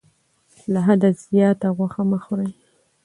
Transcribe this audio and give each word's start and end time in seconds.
له 0.71 0.79
حده 0.87 1.09
زیاته 1.25 1.67
غوښه 1.77 2.03
مه 2.11 2.17
خورئ. 2.23 2.49